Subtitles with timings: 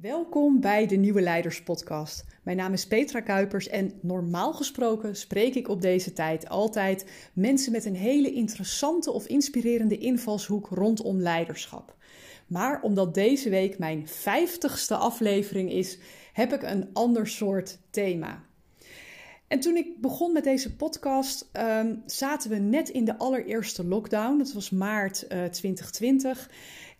[0.00, 2.24] Welkom bij de Nieuwe Leiders Podcast.
[2.42, 7.72] Mijn naam is Petra Kuipers en normaal gesproken spreek ik op deze tijd altijd mensen
[7.72, 11.96] met een hele interessante of inspirerende invalshoek rondom leiderschap.
[12.46, 15.98] Maar omdat deze week mijn vijftigste aflevering is,
[16.32, 18.44] heb ik een ander soort thema.
[19.48, 24.38] En toen ik begon met deze podcast, um, zaten we net in de allereerste lockdown.
[24.38, 26.50] Dat was maart uh, eh, 2020.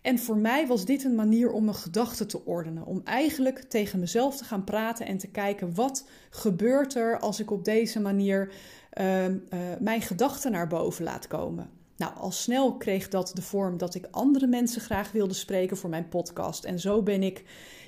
[0.01, 2.85] En voor mij was dit een manier om mijn gedachten te ordenen.
[2.85, 7.51] Om eigenlijk tegen mezelf te gaan praten en te kijken wat gebeurt er als ik
[7.51, 8.53] op deze manier
[8.99, 9.33] uh, uh,
[9.79, 11.69] mijn gedachten naar boven laat komen.
[11.97, 15.89] Nou, al snel kreeg dat de vorm dat ik andere mensen graag wilde spreken voor
[15.89, 16.63] mijn podcast.
[16.63, 17.43] En zo ben ik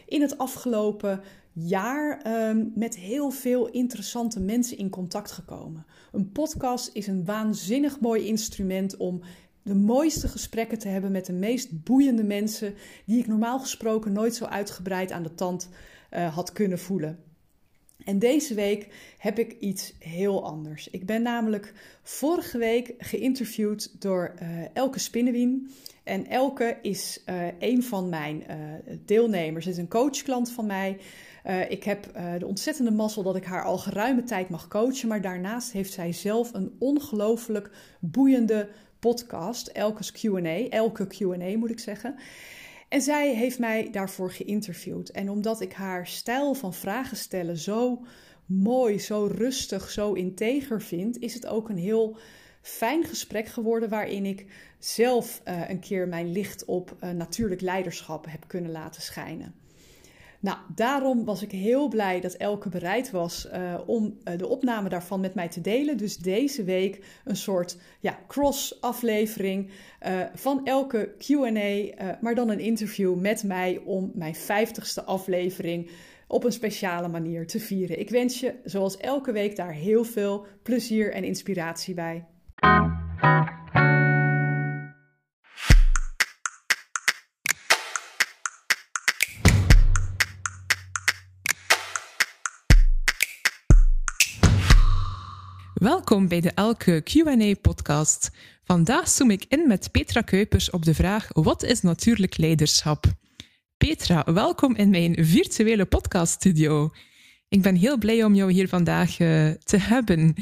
[0.06, 1.22] in het afgelopen
[1.54, 5.86] jaar um, met heel veel interessante mensen in contact gekomen.
[6.12, 9.22] Een podcast is een waanzinnig mooi instrument om
[9.64, 12.74] de mooiste gesprekken te hebben met de meest boeiende mensen
[13.06, 15.70] die ik normaal gesproken nooit zo uitgebreid aan de tand
[16.12, 17.20] uh, had kunnen voelen.
[18.06, 20.90] En deze week heb ik iets heel anders.
[20.90, 25.72] Ik ben namelijk vorige week geïnterviewd door uh, Elke Spinnewien.
[26.04, 28.56] En Elke is uh, een van mijn uh,
[29.06, 30.98] deelnemers, is een coachklant van mij.
[31.70, 35.08] ik heb de ontzettende mazzel dat ik haar al geruime tijd mag coachen.
[35.08, 41.80] Maar daarnaast heeft zij zelf een ongelooflijk boeiende podcast, Elke's Q&A, Elke Q&A moet ik
[41.80, 42.16] zeggen.
[42.92, 45.12] En zij heeft mij daarvoor geïnterviewd.
[45.12, 48.06] En omdat ik haar stijl van vragen stellen zo
[48.46, 52.18] mooi, zo rustig, zo integer vind, is het ook een heel
[52.62, 54.46] fijn gesprek geworden waarin ik
[54.80, 59.54] zelf uh, een keer mijn licht op uh, natuurlijk leiderschap heb kunnen laten schijnen.
[60.42, 64.90] Nou, daarom was ik heel blij dat Elke bereid was uh, om uh, de opname
[64.90, 65.98] daarvan met mij te delen.
[65.98, 69.70] Dus deze week een soort ja, cross-aflevering
[70.08, 75.90] uh, van Elke QA, maar dan een interview met mij om mijn 50ste aflevering
[76.28, 78.00] op een speciale manier te vieren.
[78.00, 82.26] Ik wens je, zoals elke week, daar heel veel plezier en inspiratie bij.
[95.82, 98.32] Welkom bij de Elke Q&A-podcast.
[98.64, 103.06] Vandaag zoom ik in met Petra Kuipers op de vraag wat is natuurlijk leiderschap?
[103.78, 106.90] Petra, welkom in mijn virtuele podcaststudio.
[107.50, 110.36] Ik ben heel blij om jou hier vandaag uh, te hebben.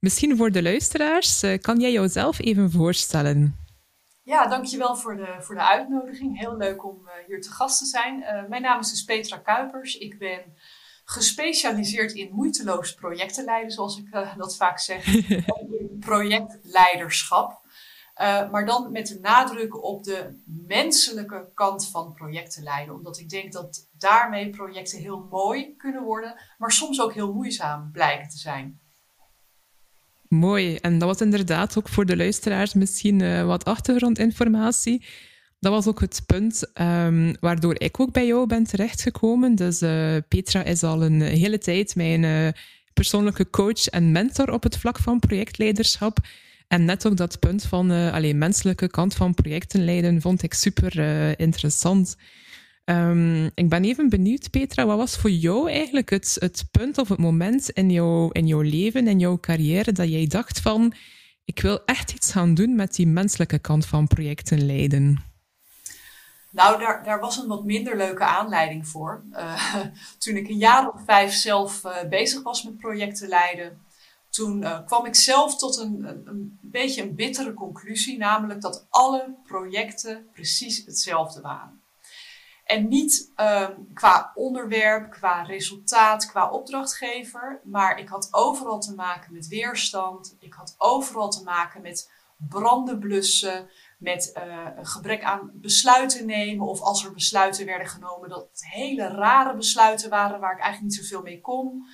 [0.00, 3.56] Misschien voor de luisteraars, uh, kan jij jouzelf even voorstellen?
[4.22, 6.38] Ja, dankjewel voor de, voor de uitnodiging.
[6.38, 8.24] Heel leuk om uh, hier te gast te zijn.
[8.48, 9.98] mijn naam is dus Petra Kuipers.
[9.98, 10.40] Ik ben
[11.08, 15.04] gespecialiseerd in moeiteloos projecten leiden, zoals ik uh, dat vaak zeg.
[16.00, 17.64] projectleiderschap.
[18.20, 22.94] Uh, maar dan met de nadruk op de menselijke kant van projecten leiden.
[22.94, 27.90] Omdat ik denk dat daarmee projecten heel mooi kunnen worden, maar soms ook heel moeizaam
[27.92, 28.80] blijken te zijn.
[30.28, 30.76] Mooi.
[30.76, 35.04] En dat was inderdaad ook voor de luisteraars misschien uh, wat achtergrondinformatie
[35.58, 39.54] dat was ook het punt um, waardoor ik ook bij jou ben terechtgekomen.
[39.54, 42.48] Dus uh, Petra is al een hele tijd mijn uh,
[42.92, 46.18] persoonlijke coach en mentor op het vlak van projectleiderschap.
[46.68, 50.98] En net ook dat punt van uh, menselijke kant van projecten leiden vond ik super
[51.38, 52.16] interessant.
[52.84, 57.08] Um, ik ben even benieuwd, Petra, wat was voor jou eigenlijk het, het punt of
[57.08, 60.92] het moment in, jou, in jouw leven, in jouw carrière, dat jij dacht van,
[61.44, 65.18] ik wil echt iets gaan doen met die menselijke kant van projecten leiden?
[66.56, 69.22] Nou, daar, daar was een wat minder leuke aanleiding voor.
[69.32, 69.74] Uh,
[70.18, 73.86] toen ik een jaar of vijf zelf uh, bezig was met projecten leiden,
[74.30, 78.86] toen uh, kwam ik zelf tot een, een, een, beetje een bittere conclusie, namelijk dat
[78.90, 81.82] alle projecten precies hetzelfde waren.
[82.64, 89.32] En niet ehm, qua onderwerp, qua resultaat, qua opdrachtgever, maar ik had overal te maken
[89.32, 90.36] met weerstand.
[90.38, 96.66] Ik had overal te maken met branden blussen, met uh, een gebrek aan besluiten nemen.
[96.66, 100.92] Of als er besluiten werden genomen, dat het hele rare besluiten waren waar ik eigenlijk
[100.92, 101.86] niet zoveel mee kon.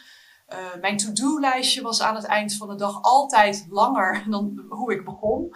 [0.49, 5.05] Uh, mijn to-do-lijstje was aan het eind van de dag altijd langer dan hoe ik
[5.05, 5.55] begon.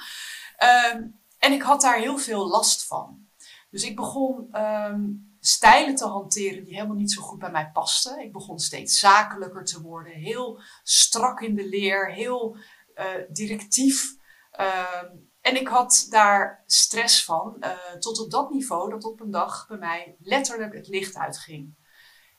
[0.62, 0.94] Uh,
[1.38, 3.24] en ik had daar heel veel last van.
[3.70, 8.20] Dus ik begon um, stijlen te hanteren die helemaal niet zo goed bij mij pasten.
[8.20, 12.56] Ik begon steeds zakelijker te worden, heel strak in de leer, heel
[12.94, 14.16] uh, directief.
[14.50, 15.06] Ehm,
[15.46, 19.66] en ik had daar stress van, uh, tot op dat niveau dat op een dag
[19.68, 21.74] bij mij letterlijk het licht uitging.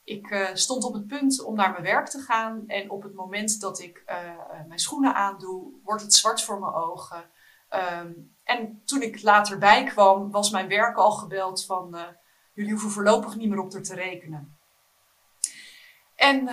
[0.04, 3.13] Ik uh, stond op het punt om naar mijn werk te gaan en op het
[3.13, 7.30] moment dat ik uh, mijn schoenen aandoe, wordt het zwart voor mijn ogen.
[8.01, 11.98] Um, en toen ik later bijkwam, was mijn werk al gebeld van,
[12.54, 14.57] jullie hoeven voorlopig niet meer op er te rekenen.
[16.15, 16.50] En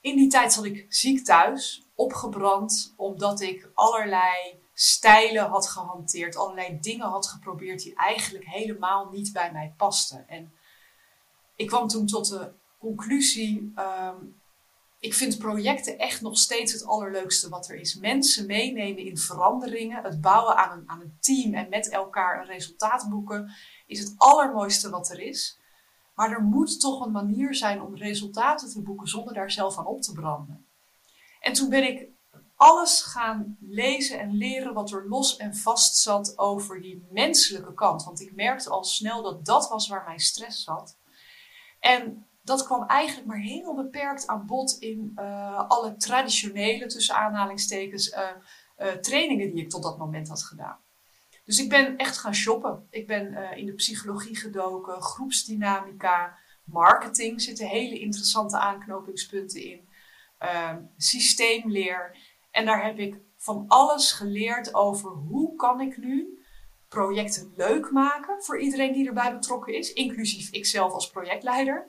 [0.00, 6.78] in die tijd zat ik ziek thuis, opgebrand, omdat ik allerlei stijlen had gehanteerd, allerlei
[6.80, 10.28] dingen had geprobeerd die eigenlijk helemaal niet bij mij pasten.
[10.28, 10.52] En
[11.56, 14.40] ik kwam toen tot de conclusie, um,
[14.98, 17.94] ik vind projecten echt nog steeds het allerleukste wat er is.
[17.94, 22.46] Mensen meenemen in veranderingen, het bouwen aan een, aan een team en met elkaar een
[22.46, 23.52] resultaat boeken,
[23.86, 25.58] is het allermooiste wat er is.
[26.14, 29.86] Maar er moet toch een manier zijn om resultaten te boeken zonder daar zelf aan
[29.86, 30.66] op te branden.
[31.40, 32.11] En toen ben ik
[32.62, 38.04] alles gaan lezen en leren wat er los en vast zat over die menselijke kant.
[38.04, 40.98] Want ik merkte al snel dat dat was waar mijn stress zat.
[41.80, 48.08] En dat kwam eigenlijk maar heel beperkt aan bod in uh, alle traditionele, tussen aanhalingstekens,
[48.12, 48.20] uh,
[48.78, 50.78] uh, trainingen die ik tot dat moment had gedaan.
[51.44, 52.86] Dus ik ben echt gaan shoppen.
[52.90, 59.88] Ik ben in de psychologie gedoken, groepsdynamica, marketing zitten hele interessante aanknopingspunten in,
[60.38, 62.30] ehm, systeemleer.
[62.52, 66.38] En daar heb ik van alles geleerd over hoe kan ik nu
[66.88, 71.86] projecten leuk maken voor iedereen die erbij betrokken is, inclusief ikzelf als projectleider.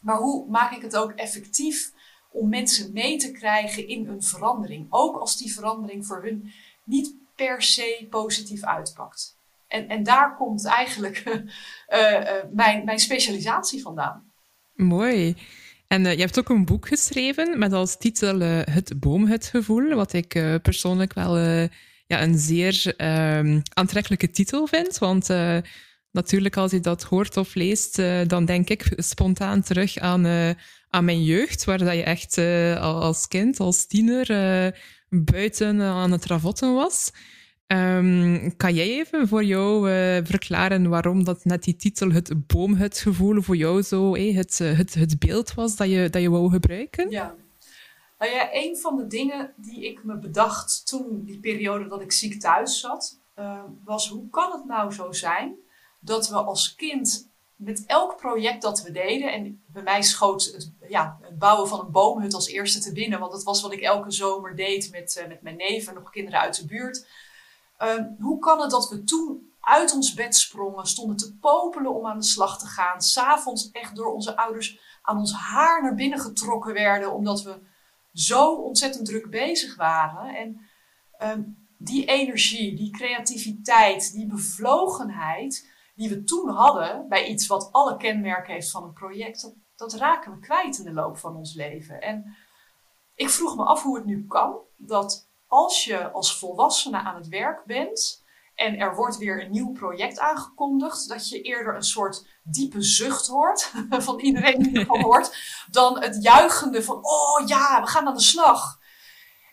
[0.00, 1.92] Maar hoe maak ik het ook effectief
[2.30, 4.86] om mensen mee te krijgen in een verandering?
[4.90, 6.52] Ook als die verandering voor hun
[6.84, 9.36] niet per se positief uitpakt.
[9.68, 11.34] En, en daar komt eigenlijk uh,
[12.00, 14.32] uh, mijn, mijn specialisatie vandaan.
[14.74, 15.36] Mooi.
[15.92, 20.28] En uh, je hebt ook een boek geschreven met als titel Het boomhutgevoel, wat ik
[20.62, 21.38] persoonlijk wel
[22.06, 24.98] ja, een zeer ehm, aantrekkelijke titel vind.
[24.98, 25.28] Want
[26.10, 30.50] natuurlijk, als je dat hoort of leest, uh, dan denk ik spontaan terug aan, uh,
[30.88, 34.26] aan mijn jeugd, waar dat je echt uh, als kind, als tiener,
[35.08, 37.12] buiten aan het ravotten was.
[37.72, 39.86] Um, kan jij even voor jou
[40.24, 45.54] verklaren waarom dat net die titel, het boomhutgevoel, voor jou zo het, het, het beeld
[45.54, 47.10] was dat je, dat je wou gebruiken?
[47.10, 47.34] Ja.
[48.18, 52.12] Nou ja, een van de dingen die ik me bedacht toen die periode dat ik
[52.12, 53.18] ziek thuis zat,
[53.84, 55.54] was hoe kan het nou zo zijn
[56.00, 60.72] dat we als kind met elk project dat we deden, en bij mij schoot het,
[60.88, 63.80] ja, het bouwen van een boomhut als eerste te binnen, want dat was wat ik
[63.80, 67.06] elke zomer deed met, uh, met mijn neven en nog kinderen uit de buurt.
[67.82, 72.06] Uh, hoe kan het dat we toen uit ons bed sprongen, stonden te popelen om
[72.06, 76.18] aan de slag te gaan, s'avonds echt door onze ouders aan ons haar naar binnen
[76.18, 77.60] getrokken werden, omdat we
[78.12, 80.34] zo ontzettend druk bezig waren.
[80.34, 80.60] En
[81.22, 81.44] uh,
[81.78, 88.52] die energie, die creativiteit, die bevlogenheid, die we toen hadden bij iets wat alle kenmerken
[88.52, 92.00] heeft van een project, dat, dat raken we kwijt in de loop van ons leven.
[92.00, 92.36] En
[93.14, 97.28] ik vroeg me af hoe het nu kan dat als je als volwassene aan het
[97.28, 98.24] werk bent
[98.54, 103.26] en er wordt weer een nieuw project aangekondigd, dat je eerder een soort diepe zucht
[103.26, 103.72] hoort
[104.06, 105.36] van iedereen die ervan hoort,
[105.70, 108.78] dan het juichende van, oh ja, we gaan aan de slag.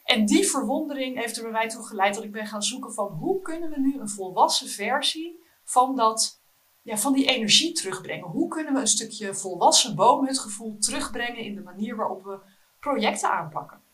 [0.04, 3.08] En die verwondering heeft er bij mij toe geleid dat ik ben gaan zoeken van
[3.08, 6.42] hoe kunnen we nu een volwassen versie van, dat,
[6.82, 8.28] ja, van die energie terugbrengen?
[8.28, 12.40] Hoe kunnen we een stukje volwassen boomhutgevoel terugbrengen in de manier waarop we
[12.80, 13.86] projecten aanpakken?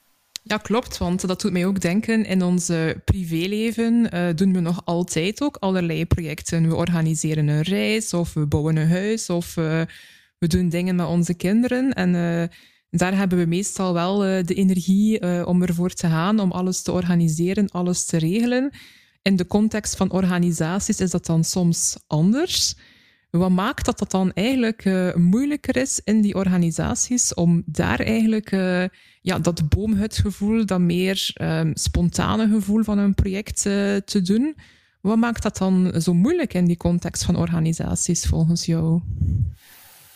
[0.46, 2.26] Ja, klopt, want dat doet mij ook denken.
[2.26, 2.72] In ons
[3.06, 6.68] privéleven uh, doen we nog altijd ook allerlei projecten.
[6.68, 9.82] We organiseren een reis, of we bouwen een huis, of uh,
[10.38, 11.94] we doen dingen met onze kinderen.
[11.94, 12.12] En
[12.90, 17.70] daar hebben we meestal wel de energie om ervoor te gaan, om alles te organiseren,
[17.70, 18.72] alles te regelen.
[19.22, 22.76] In de context van organisaties is dat dan soms anders.
[23.30, 28.52] Wat maakt dat dat dan eigenlijk moeilijker is in die organisaties om daar eigenlijk
[29.24, 34.56] ja, dat boomhutgevoel, dat meer um, spontane gevoel van een project uh, te doen?
[35.02, 39.02] Wat maakt dat dan zo moeilijk in die context van organisaties volgens jou?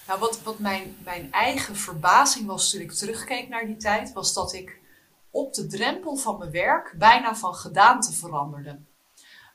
[0.07, 4.33] Nou, wat, wat mijn, mijn eigen verbazing was toen ik terugkeek naar die tijd, was
[4.33, 4.79] dat ik
[5.31, 8.79] op de drempel van mijn werk bijna van gedaante veranderde.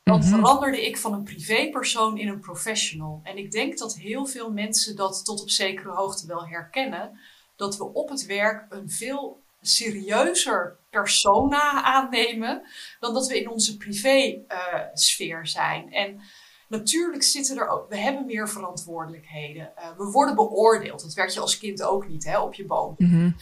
[0.02, 0.28] Dan mhm.
[0.28, 3.20] veranderde ik van een privépersoon in een professional.
[3.22, 7.18] En ik denk dat heel veel mensen dat tot op zekere hoogte wel herkennen.
[7.56, 12.62] Dat we op het werk een veel serieuzer persona aannemen
[13.00, 15.92] dan dat we in onze privé-sfeer uh, zijn.
[15.92, 16.20] En
[16.72, 19.72] Natuurlijk zitten er ook, we hebben meer verantwoordelijkheden.
[19.78, 21.02] Uh, we worden beoordeeld.
[21.02, 22.94] Dat werd je als kind ook niet hè, op je boom.
[22.98, 23.24] Mhm.
[23.24, 23.32] uh,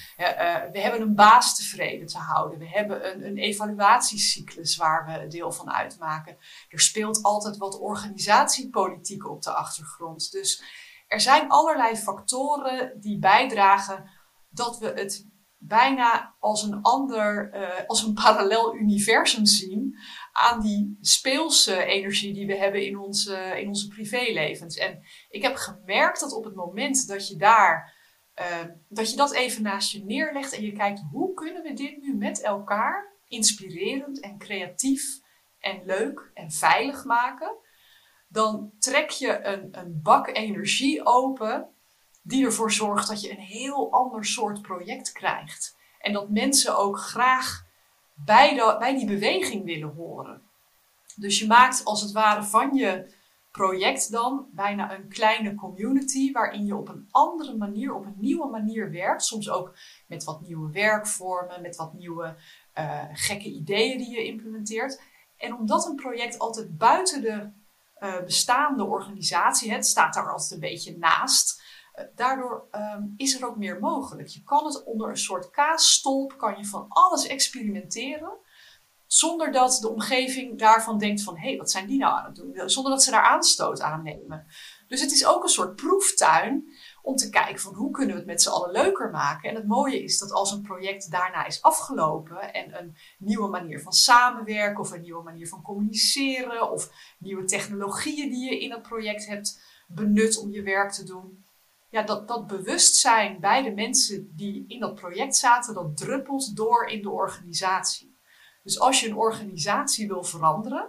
[0.73, 2.59] we hebben een baas tevreden te houden.
[2.59, 6.37] We hebben een, een evaluatiecyclus waar we deel van uitmaken.
[6.69, 10.33] Er speelt altijd wat organisatiepolitiek op de achtergrond.
[10.33, 10.63] Dus
[11.07, 14.11] er zijn allerlei factoren die bijdragen
[14.49, 15.27] dat we het
[15.63, 19.99] bijna als een ander, uh, als een parallel universum zien
[20.33, 24.77] aan die speelse energie die we hebben in onze, in onze privélevens.
[24.77, 27.95] En ik heb gemerkt dat op het moment dat je daar,
[28.41, 32.03] uh, dat je dat even naast je neerlegt en je kijkt hoe kunnen we dit
[32.03, 35.21] nu met elkaar inspirerend en creatief
[35.59, 37.57] en leuk en veilig maken,
[38.29, 41.69] dan trek je een, een bak energie open
[42.23, 45.77] die ervoor zorgt dat je een heel ander soort project krijgt.
[45.99, 47.67] En dat mensen ook graag
[48.15, 50.43] bij, bij die beweging willen horen.
[51.17, 53.19] Dus je maakt als het ware van je
[53.51, 58.51] project dan bijna een kleine community waarin je op een andere manier, op een nieuwe
[58.51, 59.25] manier werkt.
[59.25, 59.75] Soms ook
[60.07, 62.37] met wat nieuwe werkvormen, met wat nieuwe
[62.79, 65.03] uh, gekke ideeën die je implementeert.
[65.37, 67.51] En omdat een project altijd buiten de
[67.99, 71.63] uh, bestaande organisatie, het staat daar altijd een beetje naast.
[71.95, 74.29] Uh, daardoor um, is er ook meer mogelijk.
[74.29, 78.39] Je kan het onder een soort kaasstolp, kan je van alles experimenteren.
[79.07, 82.35] Zonder dat de omgeving daarvan denkt van, hé, hey, wat zijn die nou aan het
[82.35, 82.71] doen?
[82.71, 84.47] Zonder dat ze daar aanstoot aan nemen.
[84.91, 86.65] Dus het is ook een soort proeftuin
[87.03, 89.51] om te kijken van hoe kunnen we het met z'n allen leuker maken.
[89.51, 93.81] En het mooie is dat als een project daarna is afgelopen en een nieuwe manier
[93.81, 98.83] van samenwerken of een nieuwe manier van communiceren of nieuwe technologieën die je in het
[98.83, 101.40] project hebt benut om je werk te doen.
[101.91, 106.87] Ja, dat, dat bewustzijn bij de mensen die in dat project zaten, dat druppelt door
[106.87, 108.19] in de organisatie.
[108.63, 110.89] Dus als je een organisatie wil veranderen,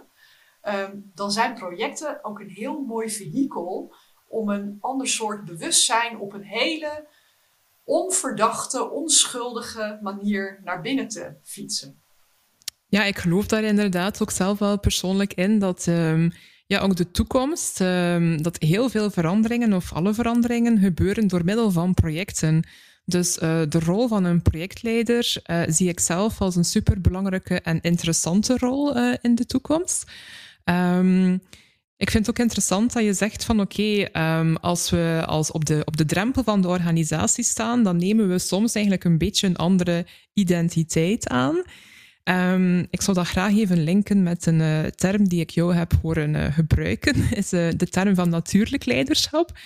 [0.68, 3.94] um, dan zijn projecten ook een heel mooi vehikel
[4.28, 7.06] om een ander soort bewustzijn op een hele
[7.84, 12.02] onverdachte, onschuldige manier naar binnen te fietsen.
[12.86, 16.32] Ja, ik geloof daar inderdaad ook zelf wel persoonlijk in dat um,
[16.72, 21.70] ja, ook de toekomst, um, dat heel veel veranderingen of alle veranderingen gebeuren door middel
[21.70, 22.64] van projecten.
[23.04, 27.80] Dus uh, de rol van een projectleider uh, zie ik zelf als een superbelangrijke en
[27.80, 30.10] interessante rol uh, in de toekomst.
[30.64, 31.32] Um,
[31.96, 35.64] ik vind het ook interessant dat je zegt van oké, um, als we als op,
[35.64, 39.46] de, op de drempel van de organisatie staan, dan nemen we soms eigenlijk een beetje
[39.46, 41.62] een andere identiteit aan.
[42.24, 45.92] Um, ik zou dat graag even linken met een uh, term die ik jou heb
[46.02, 49.58] horen uh, gebruiken, is uh, de term van natuurlijk leiderschap.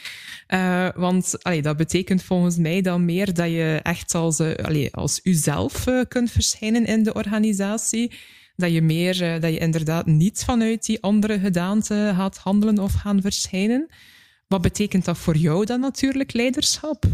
[0.95, 6.31] want dat betekent volgens mij dan meer dat je echt als, allee, als uzelf kunt
[6.31, 8.13] verschijnen in de organisatie
[8.57, 13.21] dat je meer, dat je inderdaad niet vanuit die andere gedaante gaat handelen of gaan
[13.21, 13.89] verschijnen.
[14.49, 17.05] Wat betekent dat voor jou dan natuurlijk leiderschap?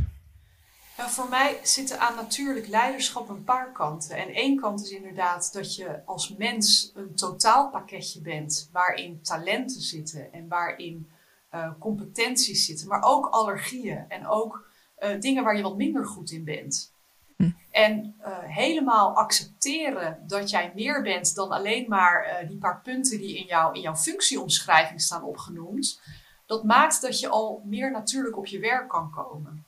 [1.08, 4.16] Voor mij zitten aan natuurlijk leiderschap een paar kanten.
[4.16, 10.32] En één kant is inderdaad dat je als mens een totaalpakketje bent waarin talenten zitten
[10.32, 11.10] en waarin
[11.54, 14.68] uh, competenties zitten, maar ook allergieën en ook
[14.98, 16.92] uh, dingen waar je wat minder goed in bent.
[17.36, 17.50] Hm.
[17.70, 23.36] En uh, helemaal accepteren dat jij meer bent dan alleen maar die paar punten die
[23.36, 26.00] in, jou, in jouw functieomschrijving staan opgenoemd,
[26.46, 29.64] dat maakt dat je al meer natuurlijk op je werk kan komen.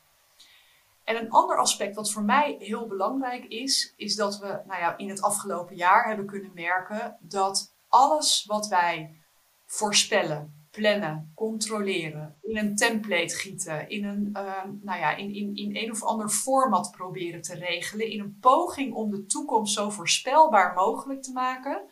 [1.04, 4.96] En een ander aspect wat voor mij heel belangrijk is, is dat we nou ja,
[4.96, 9.20] in het afgelopen jaar hebben kunnen merken dat alles wat wij
[9.66, 15.76] voorspellen, plannen, controleren, in een template gieten, in een, uh, nou ja, in, in, in
[15.76, 20.74] een of ander format proberen te regelen, in een poging om de toekomst zo voorspelbaar
[20.74, 21.82] mogelijk te maken,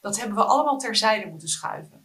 [0.00, 2.01] dat hebben we allemaal terzijde moeten schuiven.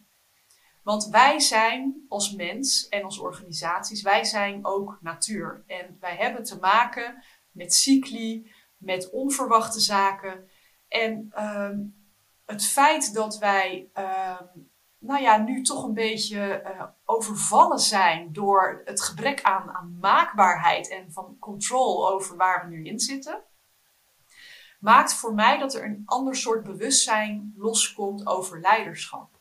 [0.88, 5.64] Want wij zijn als mens en als organisaties, wij zijn ook natuur.
[5.66, 10.48] En wij hebben te maken met cycli, met onverwachte zaken.
[10.88, 11.70] En uh,
[12.46, 14.40] het feit dat wij uh,
[14.98, 20.88] nou ja, nu toch een beetje uh, overvallen zijn door het gebrek aan, aan maakbaarheid
[20.88, 23.42] en van controle over waar we nu in zitten,
[24.80, 29.37] maakt voor mij dat er een ander soort bewustzijn loskomt over leiderschap.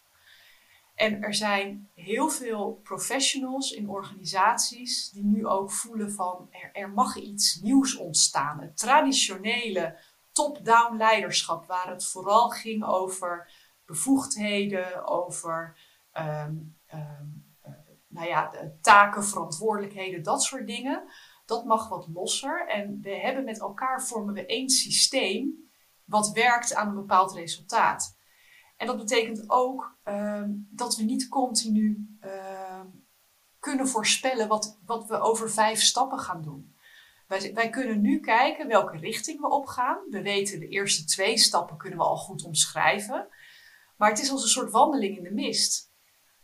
[0.97, 7.15] En er zijn heel veel professionals in organisaties die nu ook voelen van er, mag
[7.15, 8.59] iets nieuws ontstaan.
[8.59, 9.97] Het traditionele
[10.31, 13.51] top-down leiderschap, waar het vooral ging over
[13.85, 15.77] bevoegdheden, over
[16.13, 17.71] um, um, uh,
[18.07, 18.51] nou ja,
[18.81, 21.03] taken, verantwoordelijkheden, dat soort dingen.
[21.45, 22.67] Dat mag wat losser.
[22.67, 25.69] En we hebben met elkaar vormen we één systeem
[26.03, 28.16] wat werkt aan een bepaald resultaat.
[28.77, 32.17] En dat betekent ook um, dat we niet continu
[33.59, 36.75] kunnen voorspellen wat, wat we over vijf stappen gaan doen.
[37.27, 39.97] Wij, wij, kunnen nu kijken welke richting we opgaan.
[40.09, 43.27] We weten de eerste twee stappen kunnen we al goed omschrijven.
[43.97, 45.91] Maar het is als een soort wandeling in de mist.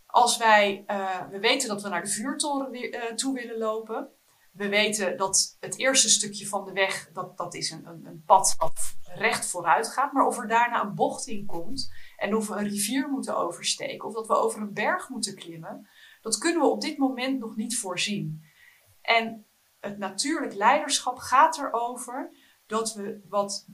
[0.06, 4.10] Als wij, uh, we weten dat we naar de vuurtoren uh, toe willen lopen,
[4.54, 8.56] we weten dat het eerste stukje van de weg, dat, dat is een, een, pad
[8.58, 10.12] wat recht vooruit gaat.
[10.14, 14.08] Maar of er daarna een bocht in komt en of we een rivier moeten oversteken
[14.08, 15.90] of dat we over een berg moeten klimmen,
[16.22, 18.44] dat kunnen we op dit moment nog niet voorzien.
[19.02, 19.46] En
[19.80, 22.32] het natuurlijk leiderschap gaat erover
[22.68, 23.68] dat we wat,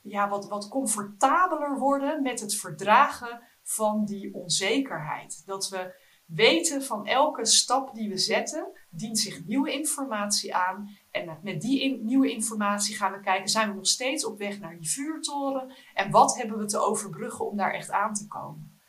[0.00, 5.42] ja, wat, wat comfortabeler worden met het verdragen van die onzekerheid.
[5.46, 10.96] Dat we weten van elke stap die we zetten, dient zich nieuwe informatie aan.
[11.10, 14.78] En met die nieuwe informatie gaan we kijken, zijn we nog steeds op weg naar
[14.78, 15.72] die vuurtoren?
[15.94, 18.80] En wat hebben we te overbruggen om daar echt aan te komen?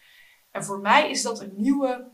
[0.52, 2.12] En voor mij is dat een nieuwe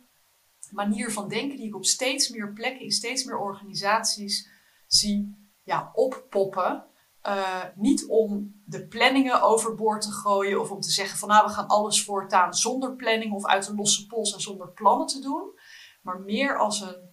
[0.72, 4.50] manier van denken die ik op steeds meer plekken, in steeds meer organisaties
[4.88, 6.84] zie ja, oppoppen.
[7.28, 11.54] Uh, niet om de planningen overboord te gooien of om te zeggen van nou we
[11.54, 15.60] gaan alles voortaan zonder planning of uit een losse pols en zonder plannen te doen,
[16.02, 17.09] maar meer als een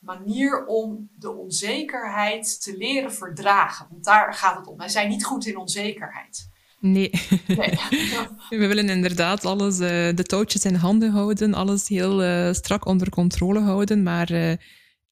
[0.00, 3.86] manier om de onzekerheid te leren verdragen.
[3.90, 4.76] Want daar gaat het om.
[4.76, 6.48] Wij zijn niet goed in onzekerheid.
[6.80, 7.10] Nee.
[7.46, 7.78] nee.
[8.60, 13.08] We willen inderdaad alles, uh, de touwtjes in handen houden, alles heel uh, strak onder
[13.08, 14.52] controle houden, maar uh,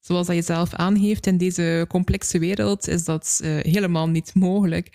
[0.00, 4.92] zoals dat je zelf aangeeft, in deze complexe wereld is dat helemaal niet mogelijk.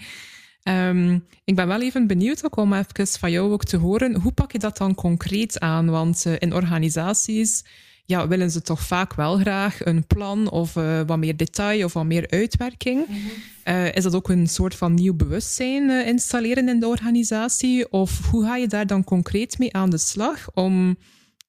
[0.64, 4.32] Um, ik ben wel even benieuwd ook om even van jou ook te horen, hoe
[4.32, 5.90] pak je dat dan concreet aan?
[5.90, 7.64] Want in organisaties
[8.06, 11.94] ja, willen ze toch vaak wel graag een plan of uh, wat meer detail of
[11.94, 13.08] wat meer uitwerking.
[13.08, 13.16] Mm
[13.64, 13.86] -hmm.
[13.86, 17.92] is dat ook een soort van nieuw bewustzijn installeren in de organisatie?
[17.92, 20.98] Of hoe ga je daar dan concreet mee aan de slag om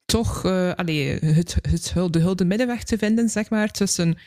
[0.05, 4.19] toch uh, allee, het, het, de hulde middenweg te vinden, zeg maar, tussen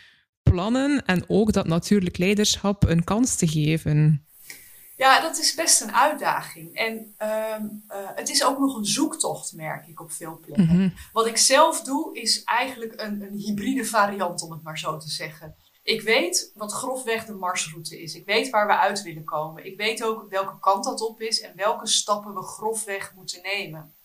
[0.44, 4.27] plannen en ook dat natuurlijk leiderschap een kans te geven.
[4.98, 6.76] Ja, dat is best een uitdaging.
[6.76, 7.16] En
[7.60, 10.64] um, uh, het is ook nog een zoektocht, merk ik op veel plekken.
[10.64, 10.94] Mm -hmm.
[11.12, 15.10] Wat ik zelf doe, is eigenlijk een, een hybride variant, om het maar zo te
[15.10, 15.56] zeggen.
[15.84, 18.16] Ik weet wat grofweg de marsroute is.
[18.16, 19.66] Ik weet waar we uit willen komen.
[19.66, 23.96] Ik weet ook welke kant dat op is en welke stappen we grofweg moeten nemen.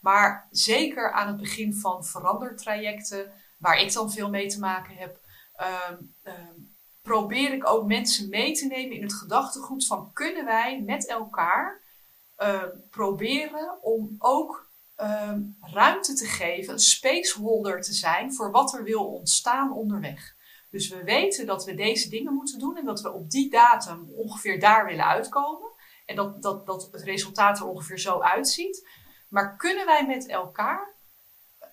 [0.00, 5.20] Maar zeker aan het begin van verandertrajecten, waar ik dan veel mee te maken heb,
[5.90, 6.73] um, um,
[7.04, 11.82] probeer ik ook mensen mee te nemen in het gedachtegoed van kunnen wij met elkaar
[12.38, 18.82] uh, proberen om ook um, ruimte te geven, een spaceholder te zijn voor wat er
[18.82, 20.34] wil ontstaan onderweg.
[20.70, 24.10] Dus we weten dat we deze dingen moeten doen en dat we op die datum
[24.16, 25.72] ongeveer daar willen uitkomen.
[26.06, 28.88] En dat, dat, dat het resultaat er ongeveer zo uitziet.
[29.28, 30.94] Maar kunnen wij met elkaar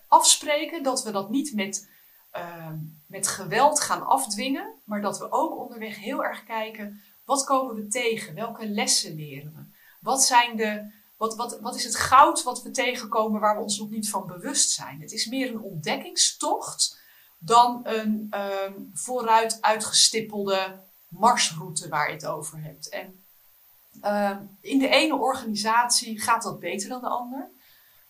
[0.08, 1.90] afspreken dat we dat niet met,
[2.36, 2.72] uh,
[3.12, 7.86] met geweld gaan afdwingen, maar dat we ook onderweg heel erg kijken, wat komen we
[7.86, 8.34] tegen?
[8.34, 9.78] Welke lessen leren we?
[10.00, 13.78] Wat, zijn de, wat, wat, wat is het goud wat we tegenkomen waar we ons
[13.78, 15.00] nog niet van bewust zijn?
[15.00, 17.00] Het is meer een ontdekkingstocht
[17.38, 18.32] dan een
[18.64, 22.88] um, vooruit uitgestippelde marsroute waar je het over hebt.
[22.88, 23.24] En
[24.02, 27.50] uh, in de ene organisatie gaat dat beter dan de ander.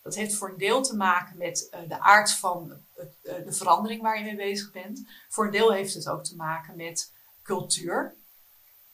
[0.03, 3.05] Dat heeft voor een deel te maken met uh, de aard van uh,
[3.45, 5.07] de verandering waar je mee bezig bent.
[5.29, 7.13] Voor een deel heeft het ook te maken met
[7.43, 8.15] cultuur,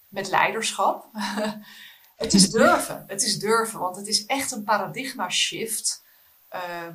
[0.08, 1.08] met leiderschap.
[2.16, 3.04] het is durven.
[3.06, 6.02] Het is durven, want het is echt een paradigma shift.
[6.52, 6.86] Uh,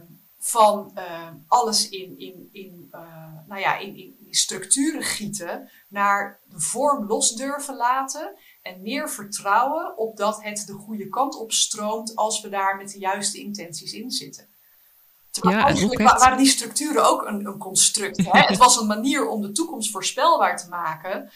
[0.45, 6.59] van uh, alles in, in, in, uh, nou ja, in, in, structuren gieten naar de
[6.59, 12.15] vorm los durven laten en meer vertrouwen op dat het de goede kant op stroomt
[12.15, 14.47] als we daar met de juiste intenties in zitten.
[15.31, 18.17] Terwijl ja, eigenlijk waren die structuren ook een, een construct.
[18.17, 18.39] Hè?
[18.53, 21.29] het was een manier om de toekomst voorspelbaar te maken,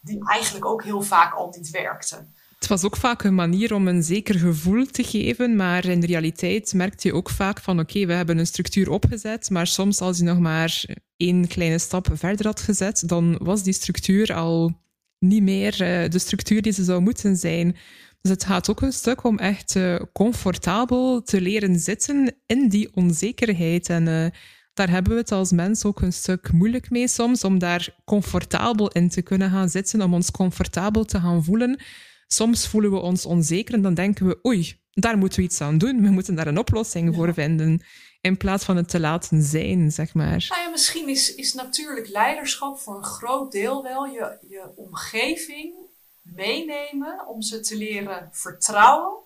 [0.00, 2.26] die eigenlijk ook heel vaak al niet werkte.
[2.58, 6.06] Het was ook vaak een manier om een zeker gevoel te geven, maar in de
[6.06, 10.00] realiteit merkte je ook vaak van oké, okay, we hebben een structuur opgezet, maar soms
[10.00, 10.84] als je nog maar
[11.16, 14.72] één kleine stap verder had gezet, dan was die structuur al
[15.18, 17.76] niet meer uh, de structuur die ze zou moeten zijn.
[18.20, 22.94] Dus het gaat ook een stuk om echt uh, comfortabel te leren zitten in die
[22.94, 23.88] onzekerheid.
[23.88, 24.26] En uh,
[24.74, 28.88] daar hebben we het als mens ook een stuk moeilijk mee soms, om daar comfortabel
[28.88, 31.80] in te kunnen gaan zitten, om ons comfortabel te gaan voelen.
[32.26, 35.78] Soms voelen we ons onzeker en dan denken we, oei, daar moeten we iets aan
[35.78, 36.02] doen.
[36.02, 37.80] We moeten daar een oplossing voor vinden.
[38.20, 40.46] In plaats van het te laten zijn, zeg maar.
[40.48, 45.74] Nou ja, misschien is, is natuurlijk leiderschap voor een groot deel wel je, je omgeving
[46.22, 49.16] meenemen om ze te leren vertrouwen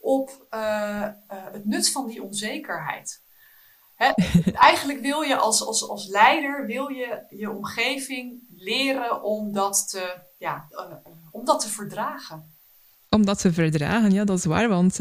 [0.00, 3.22] op uh, uh, het nut van die onzekerheid.
[3.94, 4.12] Hè?
[4.52, 10.16] Eigenlijk wil je als, als, als leider wil je, je omgeving leren om dat te,
[10.38, 12.56] ja, uh, om dat te verdragen.
[13.10, 14.68] Om dat te verdragen, ja, dat is waar.
[14.68, 14.98] Want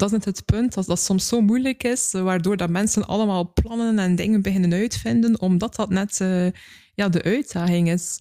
[0.00, 3.52] dat is net het punt, dat dat soms zo moeilijk is, waardoor dat mensen allemaal
[3.52, 6.50] plannen en dingen beginnen uitvinden, omdat dat net uh,
[6.94, 8.20] ja, de uitdaging is.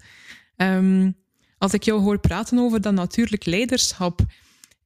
[0.58, 1.18] Um,
[1.58, 4.20] als ik jou hoor praten over dat natuurlijk leiderschap,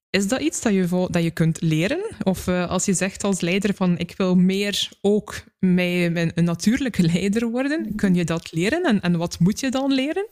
[0.10, 2.16] is dat iets dat je, dat je kunt leren?
[2.24, 7.04] Of uh, als je zegt als leider van ik wil meer ook mij een natuurlijke
[7.14, 8.84] leider worden, kun je dat leren?
[8.84, 10.28] En, en wat moet je dan leren?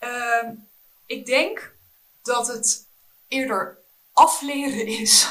[0.00, 0.50] Uh,
[1.06, 1.74] ik denk
[2.22, 2.86] dat het
[3.28, 3.78] eerder
[4.18, 5.28] afleren is.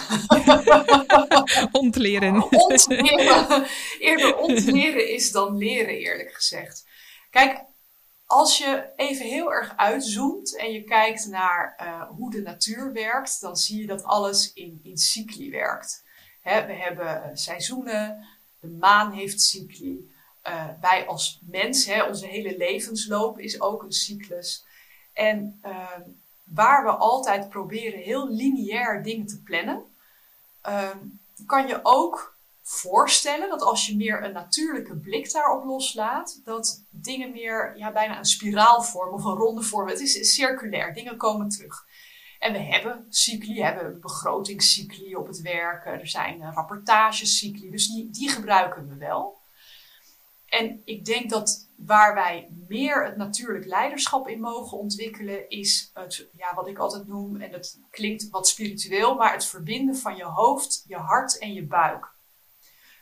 [1.72, 2.52] ontleren.
[2.52, 3.66] ontleren.
[4.00, 6.86] Eerder ontleren is dan leren, eerlijk gezegd.
[7.30, 7.64] Kijk,
[8.26, 13.42] als je even heel erg uitzoomt en je kijkt naar uh, hoe de natuur werkt,
[13.42, 16.04] dan zie je dat alles in, in cycli werkt.
[16.42, 18.28] Hè, we hebben seizoenen,
[18.60, 20.12] de maan heeft cycli.
[20.48, 24.66] Uh, wij als mens, hè, onze hele levensloop is ook een cyclus.
[25.14, 26.00] En uh,
[26.54, 29.84] waar we altijd proberen heel lineair dingen te plannen,
[30.62, 30.98] ehm,
[31.46, 37.32] kan je ook voorstellen dat als je meer een natuurlijke blik daarop loslaat, dat dingen
[37.32, 39.88] meer ja, bijna een spiraalvorm of een ronde vorm.
[39.88, 41.86] Het is circulair, dingen komen terug.
[42.40, 48.88] En we hebben cycli, hebben begrotingscycli op het werken, er zijn rapportagecycli, dus die gebruiken
[48.88, 49.38] we wel.
[50.46, 56.28] En ik denk dat waar wij meer het natuurlijk leiderschap in mogen ontwikkelen, is het,
[56.38, 60.24] ja, wat ik altijd noem, en dat klinkt wat spiritueel, maar het verbinden van je
[60.24, 62.16] hoofd, je hart en je buik.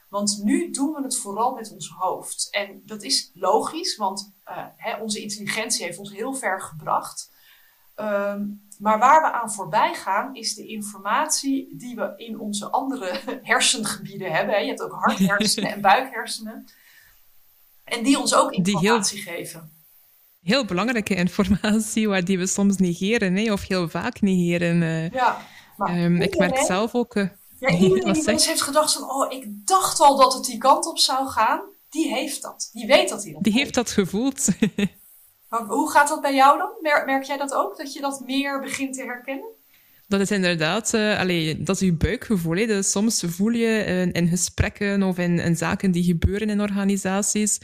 [0.09, 2.47] Want nu doen we het vooral met ons hoofd.
[2.51, 7.31] En dat is logisch, want uh, hè, onze intelligentie heeft ons heel ver gebracht.
[7.99, 13.19] Um, maar waar we aan voorbij gaan, is de informatie die we in onze andere
[13.43, 14.61] hersengebieden hebben.
[14.61, 16.65] Je hebt ook harthersenen en buikhersenen.
[17.85, 19.71] En die ons ook informatie heel, geven.
[20.41, 24.81] Heel belangrijke informatie, waar die we soms negeren, hè, of heel vaak negeren.
[24.81, 25.45] Uh, ja,
[25.77, 27.15] maar um, ik merk zelf ook.
[27.15, 30.57] Uh, ja, iedereen die eens heeft gedacht van, oh, ik dacht al dat het die
[30.57, 31.61] kant op zou gaan.
[31.89, 32.69] Die heeft dat.
[32.73, 34.47] Die weet dat hij dat Die heeft dat gevoeld.
[35.49, 36.69] maar hoe gaat dat bij jou dan?
[37.05, 37.77] Merk jij dat ook?
[37.77, 39.49] Dat je dat meer begint te herkennen?
[40.07, 42.83] Dat is inderdaad, allee, dat is je buikgevoel.
[42.83, 47.59] Soms voel je uh, in gesprekken of in, in, zaken die gebeuren in organisaties,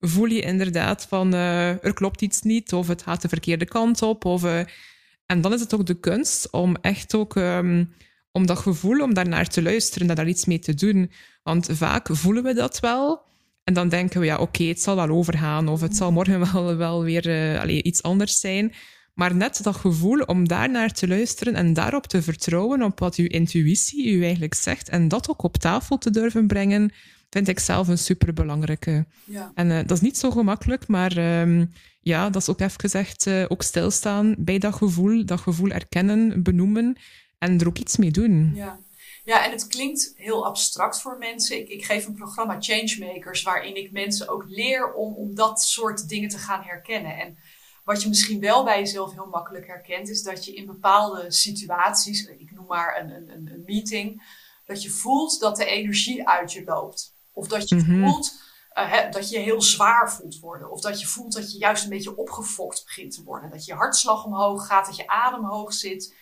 [0.00, 4.02] voel je inderdaad van uh, er klopt iets niet of het gaat de verkeerde kant
[4.02, 4.24] op.
[4.24, 4.44] Of,
[5.26, 7.92] en dan is het ook de kunst om echt ook um,
[8.32, 11.10] om dat gevoel, om daarnaar te luisteren, daar iets mee te doen.
[11.42, 13.26] Want vaak voelen we dat wel.
[13.64, 15.68] En dan denken we, ja, oké, het zal wel overgaan.
[15.68, 18.74] Of het zal morgen wel, wel weer iets anders zijn.
[19.18, 23.26] Maar net dat gevoel om daarnaar te luisteren en daarop te vertrouwen op wat uw
[23.26, 26.92] intuïtie u eigenlijk zegt en dat ook op tafel te durven brengen,
[27.30, 29.06] vind ik zelf een superbelangrijke.
[29.24, 29.52] Ja.
[29.54, 33.26] En uh, dat is niet zo gemakkelijk, maar um, ja, dat is ook even gezegd,
[33.26, 36.96] uh, ook stilstaan bij dat gevoel, dat gevoel erkennen, benoemen
[37.38, 38.52] en er ook iets mee doen.
[38.54, 38.78] Ja.
[39.24, 41.58] Ja, en het klinkt heel abstract voor mensen.
[41.58, 46.08] Ik, ik geef een programma Changemakers, waarin ik mensen ook leer om, om dat soort
[46.08, 47.18] dingen te gaan herkennen.
[47.18, 47.38] En
[47.88, 52.26] wat je misschien wel bij jezelf heel makkelijk herkent, is dat je in bepaalde situaties,
[52.26, 54.22] ik noem maar een, een, een meeting,
[54.66, 57.14] dat je voelt dat de energie uit je loopt.
[57.32, 58.04] Of dat je mhm.
[58.04, 58.40] voelt
[58.74, 60.70] uh, dat je heel zwaar voelt worden.
[60.70, 63.50] Of dat je voelt dat je juist een beetje opgefokt begint te worden.
[63.50, 66.14] Dat je hartslag omhoog gaat, dat je adem hoog zit.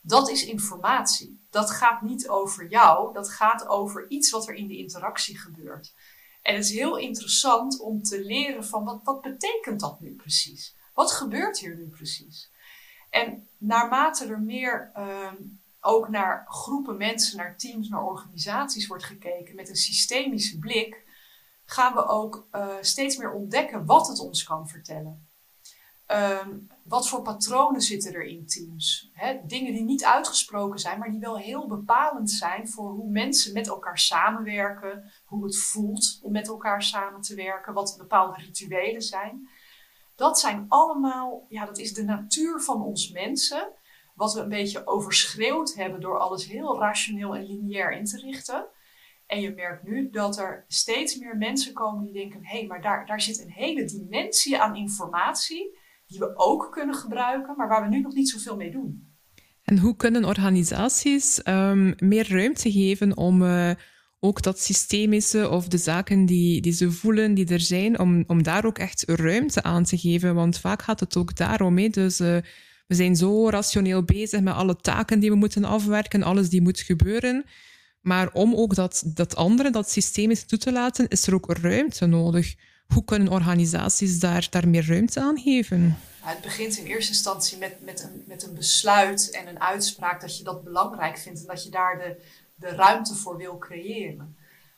[0.00, 1.46] Dat is informatie.
[1.50, 5.94] Dat gaat niet over jou, dat gaat over iets wat er in de interactie gebeurt.
[6.42, 10.76] En het is heel interessant om te leren van wat, wat betekent dat nu precies?
[10.98, 12.50] Wat gebeurt hier nu precies?
[13.10, 15.32] En naarmate er meer uh,
[15.80, 21.04] ook naar groepen mensen, naar teams, naar organisaties wordt gekeken met een systemische blik,
[21.64, 25.28] gaan we ook uh, steeds meer ontdekken wat het ons kan vertellen.
[26.06, 29.10] Um, wat voor patronen zitten er in teams?
[29.46, 33.68] dingen die niet uitgesproken zijn, maar die wel heel bepalend zijn voor hoe mensen met
[33.68, 39.48] elkaar samenwerken, hoe het voelt om met elkaar samen te werken, wat bepaalde rituelen zijn.
[40.18, 43.72] Dat zijn allemaal, ja, dat is de natuur van ons mensen,
[44.14, 48.66] wat we een beetje overschreeuwd hebben door alles heel rationeel en lineair in te richten.
[49.26, 52.82] En je merkt nu dat er steeds meer mensen komen die denken: hé, hey, maar
[52.82, 57.82] daar, daar zit een hele dimensie aan informatie die we ook kunnen gebruiken, maar waar
[57.82, 59.16] we nu nog niet zoveel mee doen.
[59.62, 63.70] En hoe kunnen organisaties um, meer ruimte geven om uh,
[64.20, 68.42] ook dat systemische of de zaken die, die ze voelen, die er zijn, om, om
[68.42, 70.34] daar ook echt ruimte aan te geven?
[70.34, 71.90] Want vaak gaat het ook daarom.
[71.90, 72.36] Dus uh,
[72.86, 76.80] we zijn zo rationeel bezig met alle taken die we moeten afwerken, alles die moet
[76.80, 77.44] gebeuren.
[78.00, 82.06] Maar om ook dat, dat andere, dat systemisch toe te laten, is er ook ruimte
[82.06, 82.54] nodig.
[82.86, 85.96] Hoe kunnen organisaties daar, daar meer ruimte aan geven?
[86.20, 90.38] het begint in eerste instantie met, met, een, met een besluit en een uitspraak dat
[90.38, 92.16] je dat belangrijk vindt en dat je daar de,
[92.58, 94.36] de ruimte voor wil creëren.